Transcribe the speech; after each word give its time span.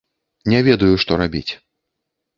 Не 0.53 0.61
ведаю, 0.69 0.91
што 1.03 1.19
рабіць. 1.23 1.51